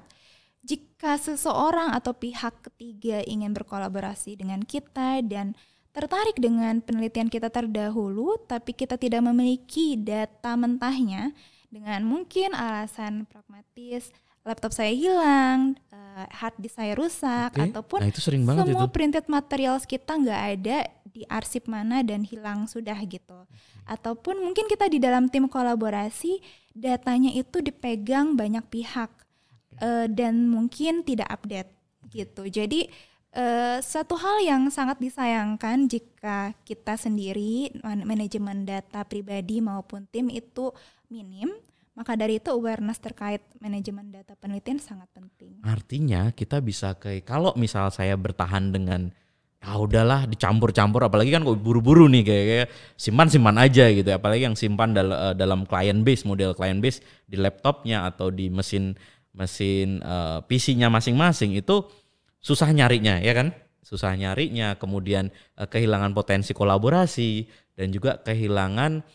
jika 0.61 1.17
seseorang 1.17 1.89
atau 1.97 2.13
pihak 2.13 2.61
ketiga 2.61 3.25
ingin 3.25 3.49
berkolaborasi 3.57 4.37
dengan 4.37 4.61
kita 4.61 5.25
dan 5.25 5.57
tertarik 5.89 6.37
dengan 6.37 6.79
penelitian 6.85 7.33
kita 7.33 7.49
terdahulu 7.49 8.37
tapi 8.45 8.77
kita 8.77 8.95
tidak 8.95 9.25
memiliki 9.25 9.97
data 9.97 10.53
mentahnya 10.53 11.33
dengan 11.73 12.05
mungkin 12.05 12.53
alasan 12.53 13.25
pragmatis 13.25 14.13
laptop 14.41 14.73
saya 14.73 14.89
hilang, 14.89 15.77
uh, 15.93 16.25
hard 16.33 16.57
disk 16.57 16.77
saya 16.81 16.97
rusak, 16.97 17.53
okay. 17.53 17.69
ataupun 17.69 17.99
nah, 18.01 18.09
itu 18.09 18.21
sering 18.21 18.43
banget 18.43 18.73
semua 18.73 18.85
itu. 18.89 18.93
printed 18.93 19.25
materials 19.29 19.83
kita 19.85 20.11
nggak 20.17 20.41
ada 20.57 20.77
di 21.05 21.21
arsip 21.29 21.69
mana 21.69 22.01
dan 22.01 22.25
hilang 22.25 22.65
sudah 22.65 22.97
gitu. 23.05 23.45
Ataupun 23.85 24.41
mungkin 24.41 24.65
kita 24.65 24.89
di 24.89 24.97
dalam 24.97 25.29
tim 25.29 25.45
kolaborasi 25.45 26.41
datanya 26.73 27.29
itu 27.35 27.61
dipegang 27.61 28.33
banyak 28.33 28.65
pihak 28.71 29.11
uh, 29.83 30.07
dan 30.09 30.49
mungkin 30.49 31.05
tidak 31.05 31.29
update 31.29 31.69
gitu. 32.09 32.49
Jadi 32.49 32.89
uh, 33.35 33.77
satu 33.77 34.17
hal 34.17 34.41
yang 34.41 34.73
sangat 34.73 34.97
disayangkan 34.97 35.85
jika 35.85 36.57
kita 36.65 36.97
sendiri 36.97 37.69
manajemen 37.83 38.65
data 38.65 39.05
pribadi 39.05 39.61
maupun 39.61 40.07
tim 40.09 40.31
itu 40.31 40.71
minim 41.11 41.51
maka 41.91 42.15
dari 42.15 42.39
itu 42.39 42.47
awareness 42.51 43.03
terkait 43.03 43.43
manajemen 43.59 44.07
data 44.09 44.33
penelitian 44.39 44.79
sangat 44.79 45.11
penting. 45.11 45.59
Artinya 45.63 46.31
kita 46.31 46.63
bisa 46.63 46.95
ke 46.95 47.19
kalau 47.21 47.51
misal 47.59 47.91
saya 47.91 48.15
bertahan 48.15 48.71
dengan 48.71 49.11
ya 49.61 49.77
udahlah 49.77 50.25
dicampur-campur 50.25 51.05
apalagi 51.05 51.29
kan 51.29 51.45
kok 51.45 51.61
buru-buru 51.61 52.09
nih 52.09 52.25
kayak, 52.25 52.45
kayak 52.49 52.67
simpan-simpan 52.97 53.61
aja 53.61 53.85
gitu 53.93 54.09
apalagi 54.09 54.49
yang 54.49 54.57
simpan 54.57 54.97
dal 54.97 55.13
eh, 55.13 55.33
dalam 55.37 55.69
client 55.69 56.01
base 56.01 56.25
model 56.25 56.57
client 56.57 56.81
base 56.81 57.05
di 57.29 57.37
laptopnya 57.37 58.09
atau 58.09 58.33
di 58.33 58.49
mesin 58.49 58.97
mesin 59.37 60.01
uh, 60.01 60.41
eh, 60.41 60.49
PC-nya 60.49 60.89
masing-masing 60.89 61.53
itu 61.55 61.85
susah 62.41 62.73
nyarinya 62.73 63.21
ya 63.21 63.37
kan 63.37 63.53
susah 63.85 64.17
nyarinya 64.17 64.81
kemudian 64.81 65.29
uh, 65.61 65.69
kehilangan 65.69 66.17
potensi 66.17 66.57
kolaborasi 66.57 67.45
dan 67.77 67.93
juga 67.93 68.17
kehilangan 68.17 69.05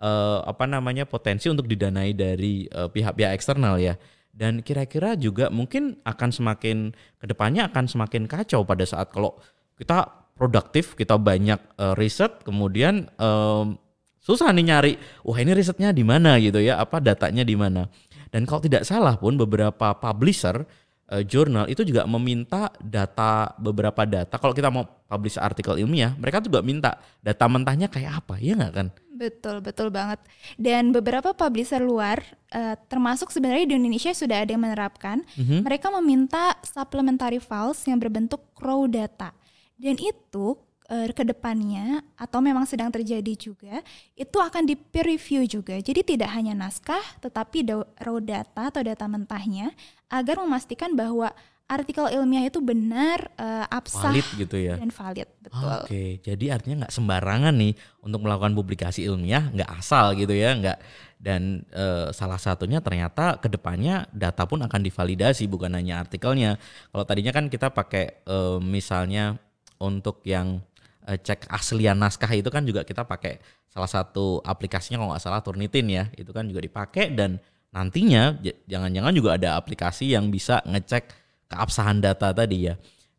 uh, 0.00 0.44
apa 0.44 0.64
namanya 0.68 1.04
potensi 1.08 1.48
untuk 1.48 1.68
didanai 1.70 2.12
dari 2.16 2.66
pihak 2.66 2.92
pihak-pihak 2.92 3.32
eksternal 3.36 3.80
ya. 3.80 3.96
Dan 4.36 4.60
kira-kira 4.60 5.16
juga 5.16 5.48
mungkin 5.48 5.96
akan 6.04 6.28
semakin 6.28 6.92
ke 7.16 7.24
depannya 7.24 7.72
akan 7.72 7.88
semakin 7.88 8.28
kacau 8.28 8.68
pada 8.68 8.84
saat 8.84 9.08
kalau 9.08 9.40
kita 9.80 10.26
produktif, 10.36 10.92
kita 10.92 11.16
banyak 11.16 11.56
uh, 11.80 11.96
riset, 11.96 12.44
kemudian 12.44 13.08
um, 13.16 13.80
susah 14.20 14.52
nih 14.52 14.64
nyari, 14.68 14.92
wah 15.24 15.40
ini 15.40 15.56
risetnya 15.56 15.90
di 15.96 16.04
mana 16.04 16.36
gitu 16.36 16.60
ya, 16.60 16.76
apa 16.76 17.00
datanya 17.00 17.42
di 17.42 17.56
mana. 17.56 17.88
Dan 18.28 18.44
kalau 18.44 18.60
tidak 18.60 18.84
salah 18.84 19.16
pun 19.16 19.40
beberapa 19.40 19.96
publisher 19.96 20.68
uh, 21.08 21.24
jurnal 21.24 21.64
itu 21.72 21.80
juga 21.88 22.04
meminta 22.04 22.68
data 22.84 23.56
beberapa 23.56 24.04
data. 24.04 24.36
Kalau 24.36 24.52
kita 24.52 24.68
mau 24.68 24.84
publish 25.08 25.40
artikel 25.40 25.80
ilmiah, 25.80 26.12
mereka 26.20 26.44
juga 26.44 26.60
minta 26.60 27.00
data 27.24 27.48
mentahnya 27.48 27.88
kayak 27.88 28.20
apa, 28.20 28.36
ya 28.36 28.52
nggak 28.52 28.72
kan? 28.76 28.88
Betul, 29.16 29.64
betul 29.64 29.88
banget. 29.88 30.20
Dan 30.60 30.92
beberapa 30.92 31.32
publisher 31.32 31.80
luar, 31.80 32.20
uh, 32.52 32.76
termasuk 32.86 33.32
sebenarnya 33.32 33.64
di 33.64 33.74
Indonesia 33.80 34.12
sudah 34.12 34.44
ada 34.44 34.52
yang 34.52 34.60
menerapkan, 34.60 35.24
mm-hmm. 35.24 35.64
mereka 35.64 35.88
meminta 35.88 36.52
supplementary 36.60 37.40
files 37.40 37.80
yang 37.88 37.96
berbentuk 37.96 38.44
raw 38.60 38.84
data. 38.84 39.32
Dan 39.80 39.96
itu 39.96 40.60
uh, 40.92 41.08
ke 41.16 41.24
depannya 41.24 42.04
atau 42.20 42.44
memang 42.44 42.68
sedang 42.68 42.92
terjadi 42.92 43.32
juga, 43.34 43.80
itu 44.12 44.36
akan 44.36 44.68
di 44.68 44.76
peer 44.76 45.08
review 45.08 45.48
juga. 45.48 45.80
Jadi 45.80 46.16
tidak 46.16 46.30
hanya 46.36 46.52
naskah, 46.52 47.02
tetapi 47.24 47.64
raw 47.96 48.16
data 48.20 48.68
atau 48.68 48.84
data 48.84 49.08
mentahnya 49.08 49.72
agar 50.12 50.44
memastikan 50.44 50.92
bahwa 50.92 51.32
artikel 51.66 52.06
ilmiah 52.06 52.46
itu 52.46 52.62
benar 52.62 53.26
uh, 53.34 53.66
absah 53.66 54.14
valid 54.14 54.26
gitu 54.38 54.54
ya 54.54 54.78
dan 54.78 54.94
valid 54.94 55.26
betul. 55.42 55.66
Oke, 55.66 55.82
okay. 55.82 56.08
jadi 56.22 56.54
artinya 56.54 56.86
nggak 56.86 56.94
sembarangan 56.94 57.54
nih 57.58 57.74
untuk 58.06 58.22
melakukan 58.22 58.54
publikasi 58.54 59.02
ilmiah, 59.02 59.50
nggak 59.50 59.70
asal 59.74 60.14
gitu 60.14 60.30
ya, 60.30 60.54
nggak 60.54 60.78
dan 61.18 61.66
uh, 61.74 62.14
salah 62.14 62.38
satunya 62.38 62.78
ternyata 62.78 63.42
ke 63.42 63.50
depannya 63.50 64.06
data 64.14 64.46
pun 64.46 64.62
akan 64.62 64.78
divalidasi 64.78 65.50
bukan 65.50 65.74
hanya 65.74 66.06
artikelnya. 66.06 66.54
Kalau 66.94 67.02
tadinya 67.02 67.34
kan 67.34 67.50
kita 67.50 67.74
pakai 67.74 68.22
uh, 68.30 68.62
misalnya 68.62 69.34
untuk 69.82 70.22
yang 70.22 70.62
uh, 71.10 71.18
cek 71.18 71.50
aslian 71.50 71.98
naskah 71.98 72.30
itu 72.30 72.46
kan 72.46 72.62
juga 72.62 72.86
kita 72.86 73.02
pakai 73.02 73.42
salah 73.66 73.90
satu 73.90 74.38
aplikasinya 74.46 75.02
kalau 75.02 75.10
nggak 75.12 75.24
salah 75.24 75.42
Turnitin 75.42 75.86
ya 75.90 76.04
itu 76.14 76.30
kan 76.30 76.46
juga 76.46 76.62
dipakai 76.62 77.10
dan 77.12 77.42
nantinya 77.74 78.38
jangan-jangan 78.64 79.12
juga 79.12 79.36
ada 79.36 79.58
aplikasi 79.60 80.14
yang 80.14 80.32
bisa 80.32 80.64
ngecek 80.64 81.25
keabsahan 81.46 82.02
data 82.02 82.30
tadi 82.34 82.70
ya. 82.70 82.74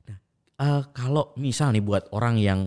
Nah, 0.07 0.17
uh, 0.61 0.83
kalau 0.91 1.35
misal 1.39 1.71
nih 1.75 1.83
buat 1.83 2.07
orang 2.11 2.35
yang 2.39 2.59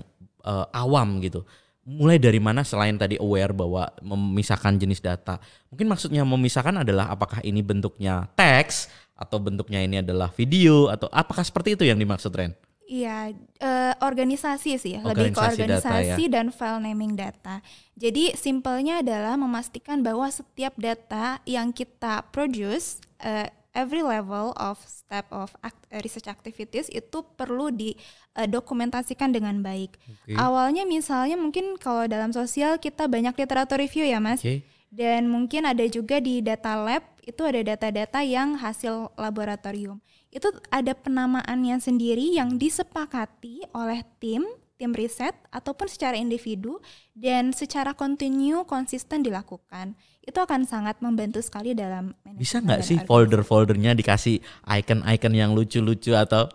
uh, 0.45 0.67
awam 0.73 1.21
gitu, 1.25 1.45
mulai 1.85 2.21
dari 2.21 2.39
mana 2.39 2.63
selain 2.63 2.95
tadi 3.01 3.17
aware 3.17 3.57
bahwa 3.57 3.89
memisahkan 4.05 4.77
jenis 4.77 5.01
data, 5.01 5.41
mungkin 5.73 5.89
maksudnya 5.89 6.23
memisahkan 6.23 6.85
adalah 6.85 7.11
apakah 7.11 7.41
ini 7.43 7.65
bentuknya 7.65 8.29
teks 8.37 8.89
atau 9.17 9.37
bentuknya 9.37 9.85
ini 9.85 10.01
adalah 10.01 10.33
video 10.33 10.89
atau 10.89 11.09
apakah 11.13 11.45
seperti 11.45 11.77
itu 11.77 11.85
yang 11.85 12.01
dimaksud 12.01 12.33
Ren? 12.33 12.57
Iya, 12.91 13.31
uh, 13.63 13.95
organisasi 14.03 14.75
sih, 14.75 14.99
ya. 14.99 15.07
lebih 15.07 15.31
ke 15.31 15.39
organisasi 15.39 16.19
data, 16.19 16.27
ya? 16.27 16.27
dan 16.27 16.51
file 16.51 16.83
naming 16.83 17.15
data. 17.15 17.63
Jadi 17.95 18.35
simpelnya 18.35 18.99
adalah 18.99 19.39
memastikan 19.39 20.03
bahwa 20.03 20.27
setiap 20.27 20.75
data 20.75 21.39
yang 21.47 21.71
kita 21.71 22.27
produce, 22.35 22.99
uh, 23.23 23.47
every 23.77 24.03
level 24.03 24.53
of 24.59 24.81
step 24.87 25.27
of 25.31 25.55
act, 25.63 25.79
uh, 25.91 26.01
research 26.03 26.27
activities 26.27 26.91
itu 26.91 27.23
perlu 27.37 27.71
didokumentasikan 27.71 29.31
uh, 29.31 29.35
dengan 29.35 29.57
baik. 29.63 29.97
Okay. 30.27 30.37
Awalnya 30.39 30.87
misalnya 30.87 31.39
mungkin 31.39 31.79
kalau 31.79 32.07
dalam 32.11 32.35
sosial 32.35 32.79
kita 32.83 33.07
banyak 33.07 33.35
literatur 33.35 33.79
review 33.79 34.07
ya, 34.07 34.19
Mas. 34.19 34.43
Okay. 34.43 34.67
Dan 34.91 35.31
mungkin 35.31 35.71
ada 35.71 35.87
juga 35.87 36.19
di 36.19 36.43
data 36.43 36.75
lab 36.75 37.07
itu 37.23 37.47
ada 37.47 37.63
data-data 37.63 38.27
yang 38.27 38.59
hasil 38.59 39.15
laboratorium 39.15 40.03
itu 40.31 40.47
ada 40.71 40.95
penamaannya 40.95 41.83
sendiri 41.83 42.39
yang 42.39 42.55
disepakati 42.55 43.67
oleh 43.75 44.07
tim 44.23 44.47
tim 44.79 44.97
riset 44.97 45.37
ataupun 45.53 45.91
secara 45.91 46.17
individu 46.17 46.81
dan 47.13 47.53
secara 47.53 47.93
kontinu 47.93 48.65
konsisten 48.65 49.21
dilakukan 49.21 49.99
itu 50.21 50.39
akan 50.39 50.69
sangat 50.69 51.01
membantu 51.01 51.41
sekali 51.41 51.73
dalam 51.73 52.13
bisa 52.37 52.61
nggak 52.61 52.85
sih 52.85 53.01
folder-foldernya 53.09 53.97
dikasih 53.97 54.39
icon-icon 54.69 55.35
yang 55.35 55.51
lucu-lucu 55.57 56.13
atau 56.13 56.47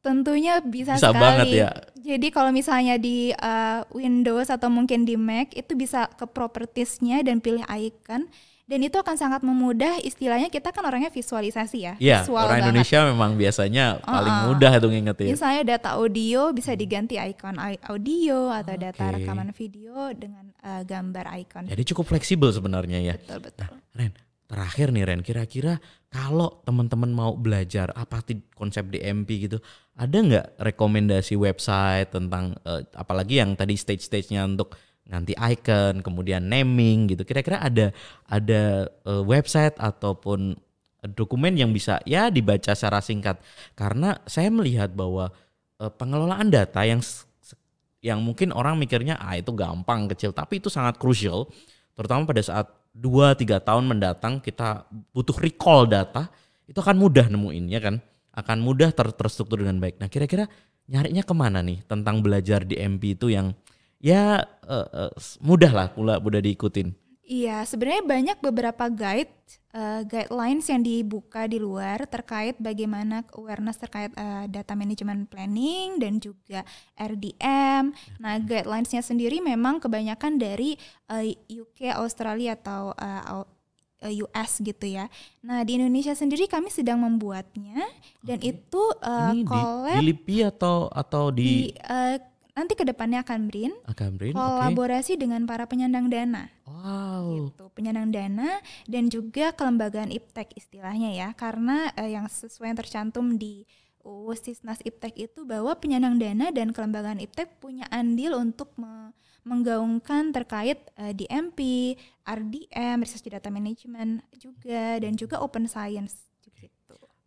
tentunya 0.00 0.64
bisa, 0.64 0.96
bisa 0.96 1.12
sekali. 1.12 1.20
banget 1.20 1.46
ya. 1.52 1.70
jadi 2.00 2.26
kalau 2.32 2.50
misalnya 2.50 2.96
di 2.96 3.36
uh, 3.36 3.84
Windows 3.92 4.48
atau 4.48 4.72
mungkin 4.72 5.04
di 5.04 5.20
Mac 5.20 5.52
itu 5.52 5.76
bisa 5.76 6.08
ke 6.16 6.24
propertiesnya 6.24 7.20
dan 7.20 7.44
pilih 7.44 7.62
icon 7.68 8.24
dan 8.70 8.78
itu 8.86 8.94
akan 8.94 9.16
sangat 9.18 9.42
memudah 9.42 9.98
istilahnya 9.98 10.46
kita 10.46 10.70
kan 10.70 10.86
orangnya 10.86 11.10
visualisasi 11.10 11.78
ya 11.82 11.94
Iya, 11.98 12.22
visual 12.22 12.46
orang 12.46 12.54
banget. 12.54 12.70
Indonesia 12.70 12.98
memang 13.10 13.30
biasanya 13.34 13.84
paling 13.98 14.36
mudah 14.46 14.72
itu 14.78 14.88
ngingetin. 14.94 15.26
Misalnya 15.34 15.62
data 15.74 15.98
audio 15.98 16.54
bisa 16.54 16.70
diganti 16.78 17.18
icon 17.18 17.58
audio 17.90 18.54
atau 18.54 18.78
okay. 18.78 18.84
data 18.86 19.04
rekaman 19.18 19.50
video 19.50 20.14
dengan 20.14 20.54
uh, 20.62 20.86
gambar 20.86 21.26
icon 21.42 21.66
jadi 21.66 21.82
cukup 21.90 22.14
fleksibel 22.14 22.54
sebenarnya 22.54 23.02
ya. 23.02 23.14
Betul 23.18 23.50
betul. 23.50 23.66
Nah, 23.66 23.98
Ren 23.98 24.12
terakhir 24.50 24.90
nih 24.90 25.04
Ren 25.06 25.22
kira-kira 25.22 25.78
kalau 26.10 26.58
teman-teman 26.66 27.10
mau 27.14 27.38
belajar 27.38 27.94
apa 27.94 28.18
sih 28.26 28.42
konsep 28.58 28.90
DMP 28.90 29.46
gitu 29.46 29.62
ada 29.94 30.16
nggak 30.18 30.46
rekomendasi 30.58 31.38
website 31.38 32.10
tentang 32.10 32.58
uh, 32.66 32.82
apalagi 32.98 33.38
yang 33.38 33.54
tadi 33.54 33.78
stage-stage-nya 33.78 34.42
untuk 34.42 34.74
nanti 35.10 35.34
icon, 35.34 36.00
kemudian 36.00 36.46
naming 36.46 37.10
gitu. 37.10 37.26
Kira-kira 37.26 37.58
ada 37.58 37.90
ada 38.30 38.86
uh, 39.04 39.26
website 39.26 39.74
ataupun 39.76 40.54
dokumen 41.18 41.58
yang 41.58 41.74
bisa 41.74 41.98
ya 42.06 42.30
dibaca 42.30 42.72
secara 42.72 43.02
singkat. 43.02 43.42
Karena 43.74 44.22
saya 44.24 44.48
melihat 44.48 44.94
bahwa 44.94 45.34
uh, 45.82 45.90
pengelolaan 45.90 46.48
data 46.48 46.86
yang 46.86 47.02
yang 48.00 48.22
mungkin 48.22 48.54
orang 48.54 48.78
mikirnya 48.78 49.18
ah 49.20 49.36
itu 49.36 49.50
gampang 49.52 50.08
kecil, 50.14 50.30
tapi 50.32 50.62
itu 50.62 50.72
sangat 50.72 50.96
krusial 50.96 51.50
terutama 51.98 52.24
pada 52.24 52.40
saat 52.40 52.66
2 52.96 53.36
3 53.36 53.60
tahun 53.60 53.84
mendatang 53.84 54.40
kita 54.40 54.88
butuh 55.12 55.36
recall 55.36 55.84
data, 55.84 56.32
itu 56.64 56.78
akan 56.78 56.96
mudah 56.96 57.28
nemuin 57.28 57.66
ya 57.68 57.82
kan? 57.82 58.00
Akan 58.30 58.62
mudah 58.62 58.94
ter 58.94 59.10
terstruktur 59.12 59.60
dengan 59.60 59.82
baik. 59.82 59.98
Nah, 60.00 60.08
kira-kira 60.08 60.46
nyarinya 60.90 61.22
ke 61.22 61.34
mana 61.34 61.60
nih 61.62 61.86
tentang 61.86 62.18
belajar 62.24 62.66
di 62.66 62.74
MP 62.78 63.14
itu 63.14 63.30
yang 63.30 63.54
ya 64.00 64.48
uh, 64.64 64.88
uh, 64.88 65.12
mudah 65.44 65.70
lah 65.70 65.86
pula 65.92 66.16
mudah 66.18 66.40
diikutin. 66.40 66.96
Iya, 67.30 67.62
sebenarnya 67.62 68.02
banyak 68.02 68.38
beberapa 68.42 68.90
guide 68.90 69.30
uh, 69.70 70.02
guidelines 70.02 70.66
yang 70.66 70.82
dibuka 70.82 71.46
di 71.46 71.62
luar 71.62 72.02
terkait 72.10 72.58
bagaimana 72.58 73.22
awareness 73.38 73.78
terkait 73.78 74.10
uh, 74.18 74.50
data 74.50 74.74
management 74.74 75.30
planning 75.30 76.02
dan 76.02 76.18
juga 76.18 76.66
RDM. 76.98 77.94
Nah, 78.18 78.34
guidelinesnya 78.42 79.06
sendiri 79.06 79.38
memang 79.38 79.78
kebanyakan 79.78 80.42
dari 80.42 80.74
uh, 81.06 81.22
UK, 81.46 81.94
Australia 82.02 82.58
atau 82.58 82.98
uh, 82.98 83.46
US 84.00 84.58
gitu 84.64 84.86
ya. 84.88 85.12
Nah 85.44 85.60
di 85.60 85.76
Indonesia 85.76 86.16
sendiri 86.16 86.48
kami 86.48 86.72
sedang 86.72 87.04
membuatnya 87.04 87.84
dan 88.24 88.40
okay. 88.40 88.56
itu 88.56 88.82
uh, 89.04 89.32
Ini 89.36 89.44
collab 89.44 90.00
di, 90.00 90.00
di 90.00 90.08
LIPI 90.08 90.36
atau 90.48 90.76
atau 90.88 91.24
di, 91.28 91.44
di 91.44 91.56
uh, 91.84 92.16
nanti 92.54 92.74
ke 92.78 92.84
depannya 92.84 93.22
akan 93.22 93.50
Brin, 93.50 93.72
akan 93.86 94.10
Brin 94.16 94.34
kolaborasi 94.34 95.14
okay. 95.16 95.20
dengan 95.20 95.44
para 95.44 95.66
penyandang 95.66 96.10
dana. 96.10 96.50
Wow. 96.66 97.50
Gitu, 97.50 97.64
penyandang 97.76 98.10
dana 98.10 98.60
dan 98.88 99.12
juga 99.12 99.52
kelembagaan 99.52 100.10
iptek 100.10 100.54
istilahnya 100.56 101.12
ya, 101.12 101.28
karena 101.36 101.90
uh, 101.94 102.08
yang 102.08 102.26
sesuai 102.26 102.74
yang 102.74 102.78
tercantum 102.78 103.36
di 103.36 103.68
UU 104.00 104.32
Sisnas 104.32 104.80
Iptek 104.80 105.12
itu 105.20 105.44
bahwa 105.44 105.76
penyandang 105.76 106.16
dana 106.16 106.48
dan 106.48 106.72
kelembagaan 106.72 107.20
iptek 107.20 107.60
punya 107.60 107.84
andil 107.92 108.32
untuk 108.32 108.72
me 108.80 109.12
menggaungkan 109.40 110.36
terkait 110.36 110.84
uh, 111.00 111.08
eh, 111.08 111.14
DMP, 111.16 111.60
RDM, 112.28 113.00
Research 113.00 113.24
Data 113.32 113.48
Management 113.48 114.20
juga 114.36 115.00
dan 115.00 115.16
juga 115.16 115.40
Open 115.40 115.64
Science 115.64 116.30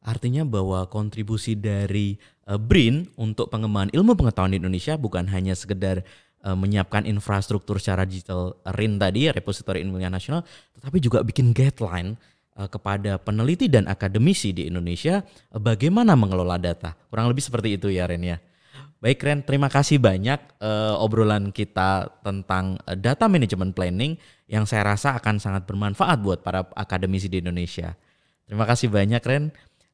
Artinya 0.04 0.44
bahwa 0.44 0.84
kontribusi 0.92 1.56
dari 1.56 2.20
uh, 2.52 2.60
BRIN 2.60 3.08
untuk 3.16 3.48
pengembangan 3.48 3.90
ilmu 3.96 4.20
pengetahuan 4.20 4.52
di 4.52 4.60
Indonesia 4.60 5.00
bukan 5.00 5.32
hanya 5.32 5.56
sekedar 5.56 6.04
uh, 6.44 6.56
menyiapkan 6.56 7.08
infrastruktur 7.08 7.80
secara 7.80 8.04
digital 8.04 8.60
RIN 8.76 9.00
tadi, 9.00 9.32
repositori 9.32 9.80
ilmiah 9.80 10.12
nasional, 10.12 10.44
tetapi 10.76 11.00
juga 11.00 11.24
bikin 11.24 11.56
guideline 11.56 12.20
uh, 12.60 12.68
kepada 12.68 13.16
peneliti 13.16 13.72
dan 13.72 13.88
akademisi 13.88 14.52
di 14.52 14.68
Indonesia 14.68 15.24
uh, 15.56 15.60
bagaimana 15.60 16.20
mengelola 16.20 16.60
data. 16.60 16.94
Kurang 17.08 17.32
lebih 17.32 17.44
seperti 17.44 17.80
itu 17.80 17.88
ya 17.88 18.04
Ren 18.04 18.24
ya. 18.24 18.38
Baik 19.04 19.20
Ren, 19.20 19.44
terima 19.44 19.68
kasih 19.68 20.00
banyak 20.00 20.64
uh, 20.64 20.96
obrolan 21.00 21.52
kita 21.52 22.08
tentang 22.24 22.80
uh, 22.88 22.96
data 22.96 23.28
management 23.28 23.76
planning 23.76 24.16
yang 24.48 24.64
saya 24.64 24.96
rasa 24.96 25.20
akan 25.20 25.44
sangat 25.44 25.68
bermanfaat 25.68 26.24
buat 26.24 26.40
para 26.40 26.64
akademisi 26.76 27.28
di 27.28 27.44
Indonesia. 27.44 28.00
Terima 28.48 28.64
kasih 28.64 28.92
banyak 28.92 29.24
Ren. 29.24 29.52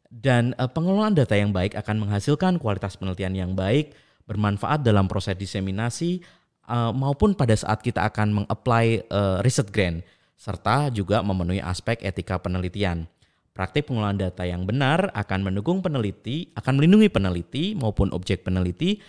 Dan 0.09 0.57
uh, 0.57 0.65
pengelolaan 0.65 1.13
data 1.13 1.37
yang 1.37 1.53
baik 1.53 1.77
akan 1.77 2.01
menghasilkan 2.01 2.57
kualitas 2.57 2.97
penelitian 2.97 3.37
yang 3.37 3.51
baik, 3.53 3.93
bermanfaat 4.25 4.81
dalam 4.81 5.05
proses 5.05 5.37
diseminasi 5.37 6.25
uh, 6.65 6.89
maupun 6.89 7.37
pada 7.37 7.53
saat 7.53 7.85
kita 7.85 8.09
akan 8.09 8.41
mengapply 8.41 9.05
uh, 9.13 9.37
research 9.45 9.69
grant 9.69 10.01
serta 10.33 10.89
juga 10.89 11.21
memenuhi 11.21 11.61
aspek 11.61 12.01
etika 12.01 12.41
penelitian. 12.41 13.05
Praktik 13.53 13.91
pengelolaan 13.91 14.17
data 14.17 14.47
yang 14.47 14.63
benar 14.63 15.11
akan 15.11 15.51
mendukung 15.51 15.83
peneliti, 15.83 16.49
akan 16.55 16.79
melindungi 16.79 17.11
peneliti 17.11 17.63
maupun 17.75 18.07
objek 18.15 18.47
peneliti 18.47 19.03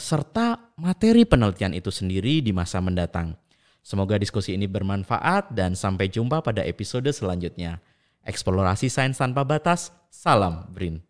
serta 0.00 0.72
materi 0.80 1.28
penelitian 1.28 1.76
itu 1.76 1.92
sendiri 1.92 2.40
di 2.40 2.48
masa 2.48 2.80
mendatang. 2.80 3.36
Semoga 3.84 4.16
diskusi 4.16 4.56
ini 4.56 4.64
bermanfaat 4.64 5.52
dan 5.52 5.76
sampai 5.76 6.08
jumpa 6.08 6.40
pada 6.40 6.64
episode 6.64 7.12
selanjutnya. 7.12 7.84
Eksplorasi 8.24 8.92
sains 8.92 9.18
tanpa 9.18 9.44
batas. 9.44 9.92
Salam 10.10 10.68
Brin. 10.72 11.09